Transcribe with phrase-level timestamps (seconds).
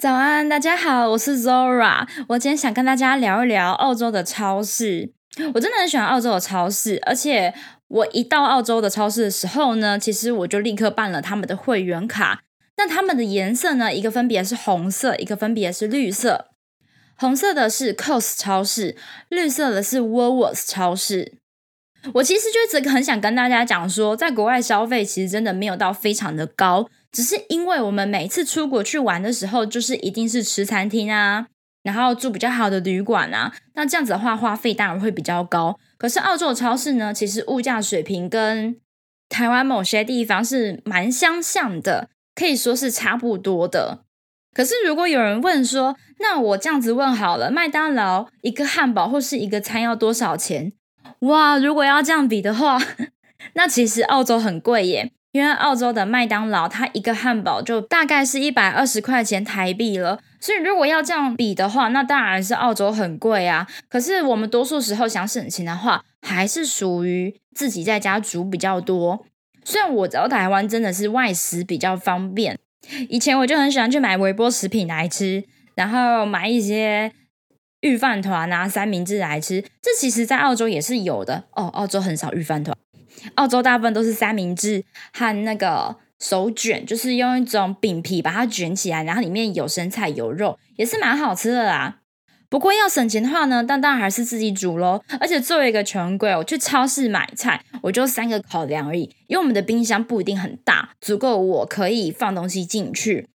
[0.00, 2.08] 早安，大家好，我是 Zora。
[2.28, 5.12] 我今天想跟大家聊一聊澳洲的超市。
[5.52, 7.52] 我真的很喜欢澳洲的超市，而且
[7.86, 12.40] 我一到澳洲的超市的时候呢，其实我就立刻办了他们的会员卡。
[12.78, 16.46] 那他们的颜色呢，一个分别是红色，一个分别是绿色。
[17.18, 18.96] 红色的是 c o s 超市，
[19.28, 21.34] 绿色的是 Woolworths 超市。
[22.14, 26.88] 我其实就一直很想跟大家讲说，在国外消费其实真的没有到非常的高。
[27.12, 31.46] 只是因为我们每次出国去玩的时候，就是一定是吃餐厅啊，
[31.82, 35.78] 然后住比较好的旅馆啊，那这样子的话花费当然会比较高。
[35.98, 38.76] 可是澳洲的超市呢，其实物价水平跟
[39.28, 44.04] 台湾某些地方是蛮相像的，可以说是差不多的。
[44.52, 50.72] 可是如果有人问说，那我这样子问好了，麦当劳一个汉堡或是一个餐要多少钱？
[51.20, 52.78] 哇，如果要这样比的话，
[53.54, 55.12] 那其实澳洲很贵耶。
[55.32, 63.66] 因为澳洲的麦当劳，它一个汉堡就大概是一百二十块钱台币了，所以如果要这样比的话，那当然是澳洲很贵啊。
[63.88, 69.24] 可是我们多数时候想省钱的话，还是属于自己在家煮比较多。
[69.64, 72.58] 虽然我知道台湾真的是外食比较方便，
[73.08, 77.12] 以前我就很喜欢去买微波食品来吃，然后买一些
[77.82, 79.62] 御饭团啊、三明治来吃。
[79.80, 81.66] 这其实，在澳洲也是有的哦。
[81.68, 82.76] 澳洲很少御饭团。
[83.34, 91.96] 澳洲大部分都是三明治和那个手卷，就是用一种饼皮把它卷起来，然后里面有生菜有肉，也是蛮好吃的啦。
[92.48, 95.00] 不过要省钱的话呢，当然还是自己煮喽。
[95.20, 103.28] 而且作为一个穷鬼，我去超市买菜，我就三个考量而已，因为我们的冰箱不一定很大，足够我可以放东西进去。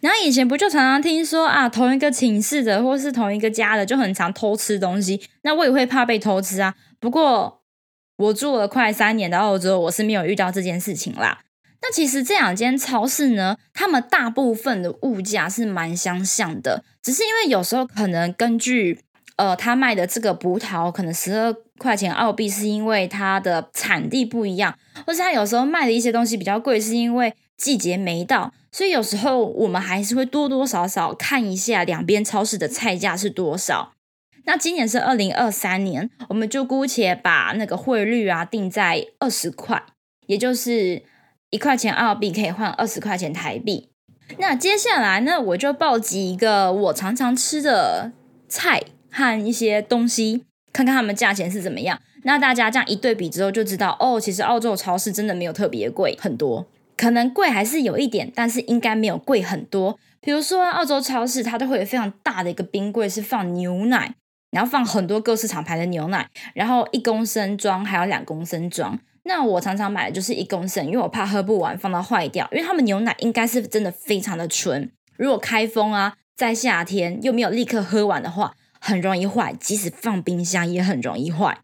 [0.00, 6.74] 然后以前不就常常听说啊，同一个寝室的或是同一个家的就很常偷吃东西，那我也会怕被偷吃啊。
[6.98, 7.55] 不过。
[8.16, 11.40] 我住了快三年的澳洲，我是没有遇到这件事情啦。
[11.82, 18.98] 那其实这两间超市呢，他们大部分的物价是蛮相像的，只是因为有时候可能根据
[19.36, 24.76] 呃他卖的这个葡萄可能十二块钱澳币，是因为它的产地不一样，
[25.06, 33.92] 或是他有时候卖的一些东西比较贵，是因为季节没到，所以有时候我们还是会多多少少看一下两边超市的菜价是多少。
[34.46, 39.82] 那今年是二零二三年，我们就姑且把那个汇率啊定在二十块，
[40.28, 41.02] 也就是
[41.50, 43.90] 一块钱澳币可以换二十块钱台币。
[44.38, 48.12] 那接下来呢，我就报几一个我常常吃的
[48.48, 52.00] 菜和一些东西，看看他们价钱是怎么样。
[52.22, 59.98] 那大家这样一对比之后，就知道哦，其实澳洲超市真的没有特别贵很多，可能贵还是有一点，但是应该没有贵很多。
[60.20, 64.14] 比如说澳洲超市，它都会有非常大的一个冰柜，是放牛奶。
[64.50, 68.98] 然后放很多各式厂牌的牛奶，然后一公升装还有两公升装。
[69.24, 72.48] 那我常常买的就是一公升，因为我怕喝不完放到坏掉。
[72.52, 81.58] 因为他们牛奶应该是真的非常的纯，如果开封啊，在夏天又没有立刻喝完的话，很容易坏，即使放冰箱也很容易坏。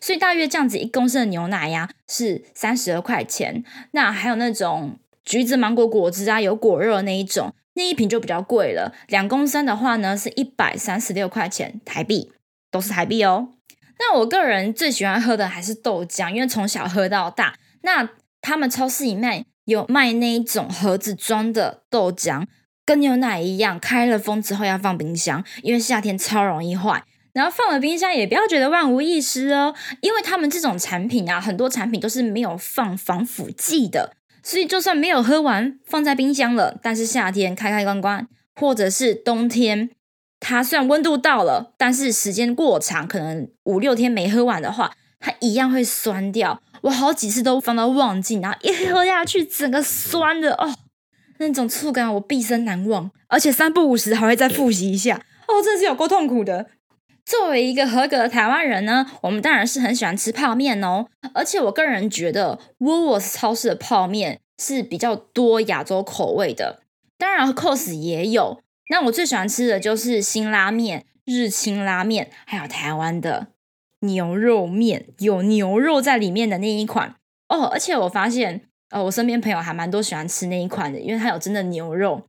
[0.00, 3.64] 所以大约这样子一公升的牛奶呀是三十二块钱。
[3.90, 7.52] 那还有那种橘子芒果果汁啊，有果肉那一种。
[7.80, 12.30] 那一瓶就比较贵了，两公升的话呢是一百三十六块钱台币，
[12.70, 13.48] 都是台币哦。
[13.98, 17.54] 那我个人最喜欢喝的还是豆浆，因为从小喝到大。
[17.80, 18.10] 那
[18.42, 22.46] 他们超市里面有卖那一种盒子装的豆浆，
[22.84, 27.04] 跟牛奶一样，开了封之后要放冰箱，因为夏天超容易坏。
[27.32, 34.16] 然后放了冰箱也不要觉得万无一失哦，因为他们这种产品啊，很多产品都是没有放防腐剂的。
[34.42, 39.90] 所以，就算没有喝完，放在冰箱了，但是夏天开开关关，或者是冬天，
[40.38, 46.62] 它虽然温度到了，但是时间过长，可能五六天没喝完的话，它一样会酸掉。
[46.82, 50.74] 我好几次都放到忘记，然后一喝下去，整个酸的哦，
[51.38, 56.70] 那种触感我毕生难忘，而且三不五时还会再复习一下，哦，真的是有够痛苦的。
[57.30, 61.06] 作为一个合格的台湾人呢，我们当然是很喜欢吃泡面哦。
[61.32, 66.80] 而且我个人觉得，Woolworths 超市的泡面是比较多亚洲口味的。
[67.16, 68.60] 当然，Cos 也有。
[68.88, 73.46] 那我最喜欢吃的就是新拉面、日清拉面，还有台湾的
[74.00, 77.14] 牛肉面，有牛肉在里面的那一款
[77.48, 77.66] 哦。
[77.66, 82.26] 而且我发现，呃，我身边朋友还蛮多喜欢吃那一款的，因为它有真的牛肉。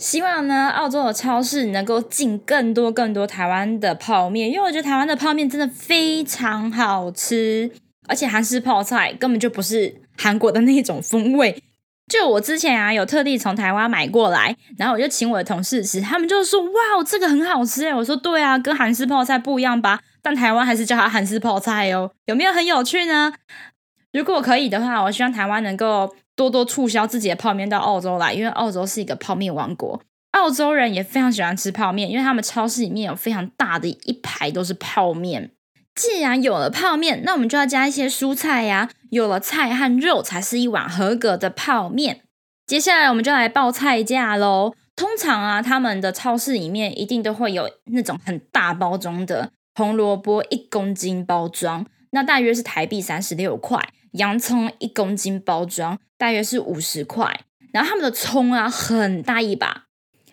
[0.00, 7.70] 希望呢，澳洲的超市能够进更多更多台湾的泡面，因为我觉得台湾的泡面真的非常好吃，
[8.08, 11.62] 而且韩式泡菜根本就不是韩国的那种风味。
[12.10, 20.00] 就我之前啊，有特地从台湾买过来，然后我就请我的同事吃，他们就说：“哇，这个很好吃！”哎，我说：“对啊，跟韩式泡菜不一样吧？
[20.22, 23.34] 但台湾还是叫它韩式泡菜哦，有没有很有趣呢？
[24.14, 26.14] 如果可以的话，我希望台湾能够。
[26.40, 30.00] 多多促销自己的泡面到澳洲来，因为澳洲是一个泡面王国。
[30.30, 35.50] 澳洲人也非常喜欢吃泡面，因为他们超市里面有非常大的一排都是泡面。
[35.94, 38.88] 既然有了泡面，那我们就要加一些蔬菜呀。
[39.10, 42.22] 有了菜和肉，才是一碗合格的泡面。
[42.66, 44.72] 接下来我们就来报菜价喽。
[44.96, 53.78] 通常啊，他们的超市里面一定都会有那种很大包装的红萝卜一公斤包装，那大约是台币三十六块；
[54.12, 57.44] 洋葱一公斤包装，大约是五十块。
[57.72, 59.84] 然后他们的葱啊，很大一把，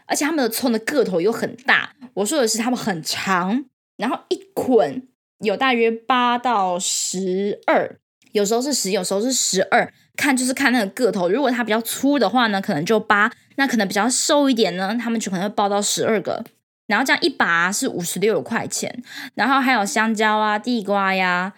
[0.07, 1.91] 而且他们的葱的个头又很大。
[2.15, 3.65] 我说的是他们很长，
[3.95, 5.07] 然后一捆
[5.39, 7.99] 有大约八到十二，
[8.31, 11.29] 有时候是十，有时候是十二，看就是看那个个头。
[11.29, 16.43] 如果它比较粗的话呢，可能就八；那可能比较瘦一点呢，他们就可能会包到十二个。
[16.87, 19.03] 然后这样一把是五十六块钱，
[19.35, 21.53] 然后还有香蕉啊、地瓜呀。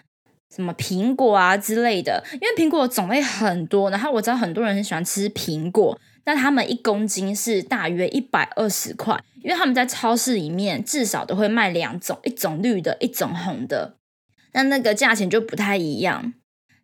[0.54, 13.94] 什么苹果啊之类的，因为苹果种类很多，然后我知道很多人很喜欢吃苹果，那他们一公斤是大约一百二十块，因为他们在超市里面至少都会卖两种，一种绿的，一种红的，
[14.52, 16.34] 那那个价钱就不太一样。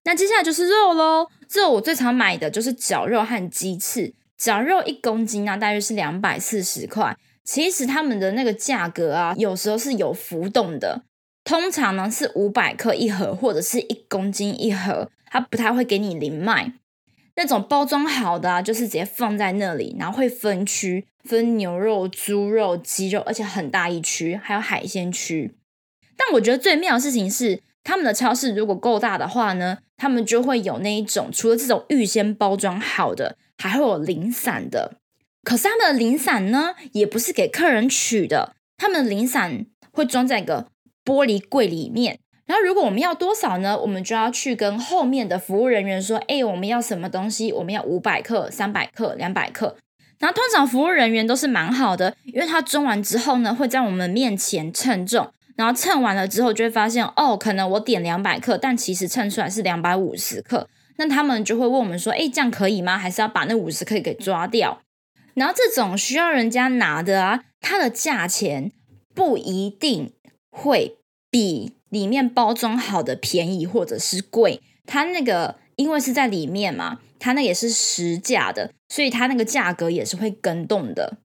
[0.05, 11.03] 那接下来就是肉喽，肉我最常买的就是绞肉和鸡翅，绞肉一公斤呢大约是两百四十块，其实他们的那个价格啊，有时候是有浮动的。
[11.47, 16.73] 通常呢是五百克一盒，或者是一公斤一盒，它不太会给你零卖。
[17.37, 25.55] 那种包装好的啊，就是直接放在那里，然后会分区，分牛肉、猪肉、鸡肉，而且很大一区，还有海鲜区。
[26.17, 34.97] 但我觉得最妙的事情是，他们的超市如果够大的话呢，他们就会有那一种，除了这种预先包装好的，还会有零散的。
[35.45, 40.67] 可是他们的零散呢，也不是给客人取的，他们的零散会装在一个。
[41.07, 43.79] 玻璃柜里面，然后如果我们要多少呢？
[43.79, 47.53] 我们就要去跟后面的服务人员说：“哎，我们要什么东西？
[47.53, 49.77] 我们要五百克、三百克、两百克。”
[50.19, 60.69] 然后通常服务人员都是蛮好的，因为他装完之后呢，会在我们面前称重，然后称完了之后就会发现，哦，可能我点两百克，但其实称出来是两百五十克。
[60.99, 62.99] 那他们就会问我们说：“哎，这样可以吗？
[62.99, 64.81] 还是要把那五十克给抓掉？”
[65.35, 68.73] 然后这种需要人家拿的啊，它的价钱
[69.15, 70.13] 不一定。
[70.57, 70.97] 会
[71.31, 81.19] 比里面包装好的便宜或者是贵，它那个因为是在里面嘛，它那也是实价的，所以它那个价格也是会跟动的。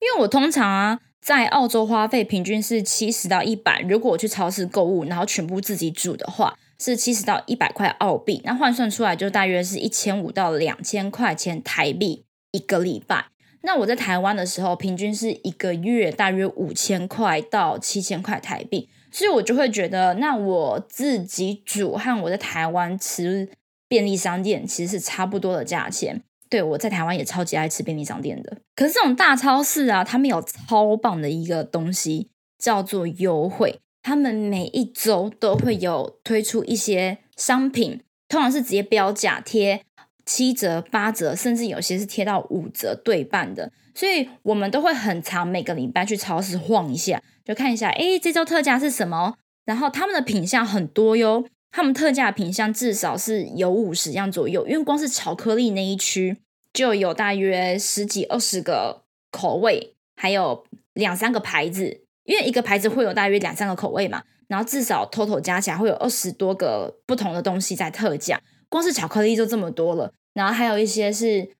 [0.00, 13.28] 因为我通常啊在澳洲花费平均是七十到一百，如果我去超市购物，然后全部自己煮的话，是七十到一百块澳币，那换算出来就大约是一千五到两千块钱台币一个礼拜。
[13.66, 23.48] 那我在台湾的时候，平均是一个月大约五千块到七千块台币，所以我就会觉得，那我自己煮和我在台湾吃
[23.88, 26.22] 便利商店其实是差不多的价钱。
[26.48, 39.82] 对我在台湾也超级爱吃便利商店的，可是这种大超市啊，他们有超棒的一个东西叫做优惠，他们每一周都会有推出一些商品，通常是直接标价贴。
[40.26, 49.36] 七折、八折，甚至有些是贴到五折对半的，所以我们都会很长每个礼拜去超市晃一下，就看一下，哎，这周特价是什么？
[49.64, 56.36] 然后他们的品相很多哟，他们特价品相至少是有五十样左右，因为光是巧克力那一区
[56.72, 60.64] 就有大约十几、二十个口味，还有
[60.94, 68.40] 两三个牌子，因为一个牌子会有大约两三个口味嘛，然后至少 total 加起来会有二十多个不同的东西在特价。
[68.68, 71.50] 光是巧克力就这么多了，然后还有一些是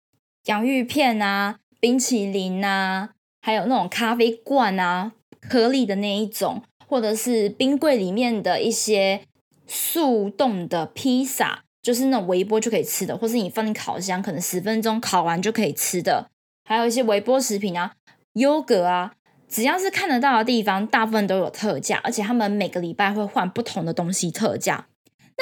[0.46, 3.10] 洋芋片啊、冰淇淋啊，
[3.40, 9.22] 还有那种咖啡罐啊、颗粒的那一种，或者是冰柜里面的一些
[9.66, 16.28] 速冻的披萨，就是那种微波就可以吃的，或是你放进烤箱，可能十分钟烤完就可以吃的，
[16.64, 17.94] 还有一些微波食品啊、
[18.34, 19.14] 优格啊，
[19.48, 24.88] 只要是看得到的地方，大部分都有特价，而且他们每个礼拜会换不同的东西特价。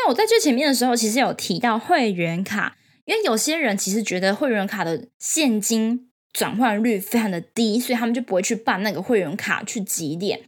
[0.05, 10.41] 那我在最前面的时候，其实有提到会员卡，因为有些人其实觉得会员卡的现金转换率非常的低，所以他们就不会去办那个会员卡去集点。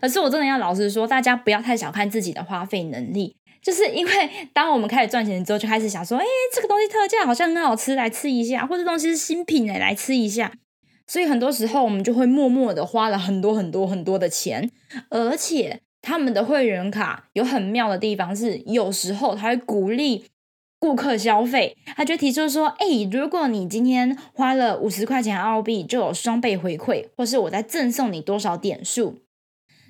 [0.00, 10.50] 可是我真的要老实说，大家不要太小看自己的花费能力，就是因为当我们开始赚钱之后，就开始想说，哎，这个东西特价好像很好吃，来吃一下，或者东西是新品哎，来吃一下。
[11.06, 14.68] 所以很多时候我们就会默默的花了很多很多很多的钱，
[15.10, 15.82] 而且。
[16.04, 20.26] 他们的会员卡有很妙的地方，是有时候他会鼓励
[20.78, 29.20] 顾客消费，他就提出说：“哎，如果你今天花了五十块钱澳币，就有双倍回馈，或是我再赠送你多少点数。”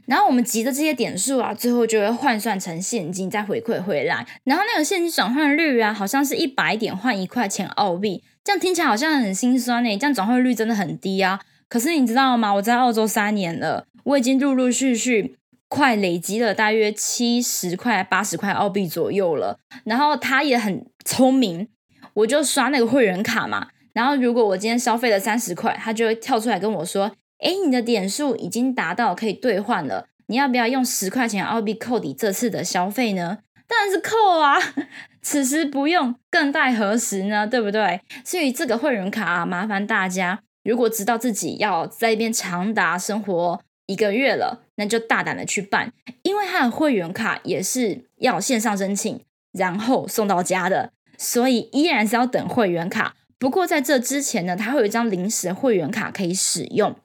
[0.06, 4.26] 然后我们集的这些点数啊，最后就会换算成现金再回馈回来。
[4.44, 9.96] 然后那个现金转换率啊，好像是一百点换一块钱澳币，这样听起来好像很心酸呢。
[9.96, 11.40] 这样转换率真的很低啊。
[11.68, 12.54] 可是你知道吗？
[12.54, 15.38] 我在澳洲三年了，我已经陆陆续续
[15.74, 19.58] 快累积了大约七十块、八十块澳币左右了。
[19.84, 21.66] 然后他也很聪明，
[22.14, 23.66] 我就刷那个会员卡嘛。
[23.92, 27.10] 然后如果我今天消费了三十块，他就会跳出来跟我说
[27.42, 34.56] ：“哎，你的点数已经达到可以兑换了，你要不要用十块钱澳币扣抵这次的消费呢？”当然是扣啊！
[35.22, 37.48] 此时不用，更待何时呢？
[37.48, 38.00] 对不对？
[38.24, 49.20] 所以这个会员卡啊，麻烦大家，如果知道自己要在一边长达生活一个月了，那就大胆的去办，因为它的会员卡也是要线上申请，
[49.52, 53.14] 然后送到家的，所以依然是要等会员卡。
[53.38, 56.96] 不过在这之前呢，它会有一张临时会员卡可以使用，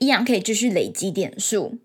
[0.00, 1.78] 一样可以继续累积点数。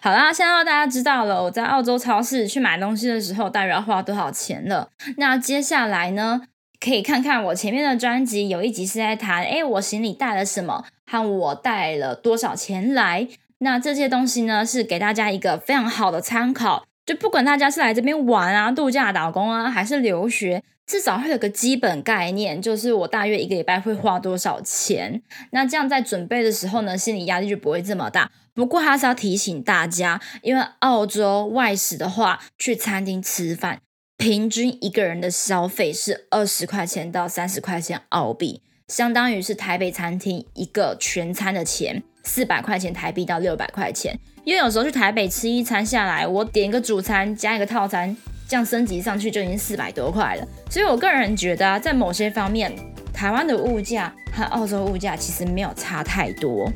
[0.00, 4.90] 好啦，现在大家知道了，我在澳洲超市去买东西的时候，大约要花多少钱了。
[5.16, 6.42] 那接下来呢，
[6.80, 13.28] 可以看看我前面的专辑，有一集是在谈，哎，我行李带了什么，和我带了多少钱来。
[13.58, 16.86] 那这些东西呢，是给大家一个非常好的参考。
[17.06, 25.22] 就不管大家是来这边玩啊、度假、打工啊，还是留学，至少会有个基本概念，就是我大约一个礼拜会花多少钱。
[25.52, 28.32] 那这样在准备的时候呢，心理压力就不会这么大。
[28.54, 33.80] 不过还是要提醒大家，因为澳洲外食的话，去餐厅吃饭，
[34.16, 44.14] 平均一个人的消费是二十块钱到三十块钱澳币，相当于是台北餐厅一个全餐的钱，四百块钱台币到六百块钱。
[44.44, 48.14] 因为有时候去台北吃一餐下来，我点一个主餐加一个套餐，
[48.46, 50.46] 这样升级上去就已经四百多块了。
[50.70, 52.72] 所以我个人觉得啊，在某些方面，
[53.12, 56.70] 台湾的物价和澳洲物价其实没有差太多。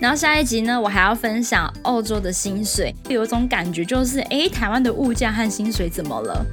[0.00, 6.44] 然后下一集呢，我还要分享澳洲的薪水，有一种感觉就是，哎，台湾的物价和薪水怎么了？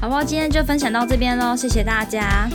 [0.00, 0.22] 好不好？
[0.22, 2.48] 今天就分享到这边喽，谢谢大家。